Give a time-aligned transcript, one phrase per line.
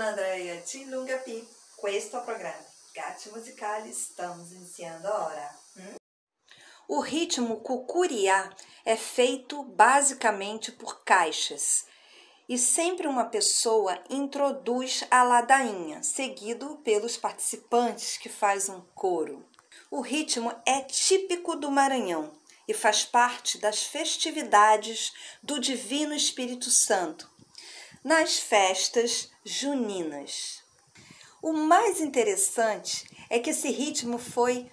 [0.00, 1.46] Andrea Tilungapi.
[1.76, 2.64] Questo programma
[2.94, 5.54] Gatti Musicali estamos iniciando ora.
[5.76, 5.96] Hum?
[6.88, 8.48] O ritmo cucuriá
[8.82, 11.84] é feito basicamente por caixas
[12.48, 19.46] e sempre uma pessoa introduz a ladainha, seguido pelos participantes que faz um coro.
[19.90, 22.32] O ritmo é típico do Maranhão
[22.66, 25.12] e faz parte das festividades
[25.42, 27.30] do Divino Espírito Santo,
[28.02, 30.62] nas festas juninas.
[31.42, 34.70] O mais interessante é que esse ritmo foi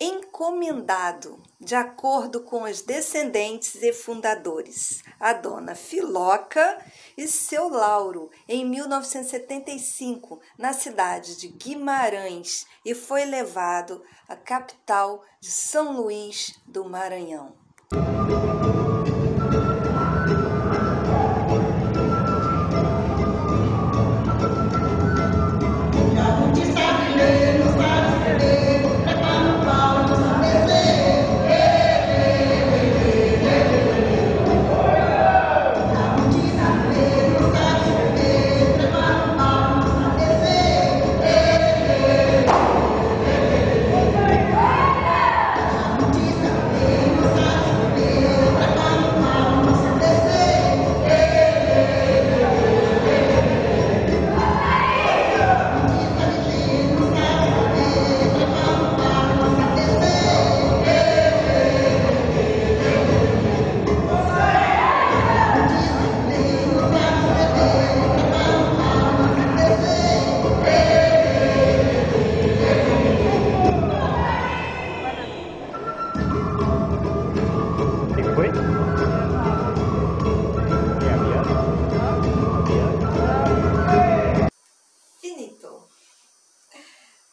[0.00, 6.82] encomendado de acordo com os descendentes e fundadores, a dona Filoca
[7.16, 15.50] e seu Lauro, em 1975, na cidade de Guimarães, e foi levado à capital de
[15.50, 17.54] São Luís do Maranhão.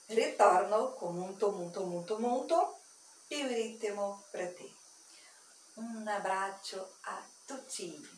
[0.08, 2.80] Ritorno molto molto molto molto
[3.28, 4.72] più ritmo per te.
[5.76, 8.17] Un abbraccio a tutti.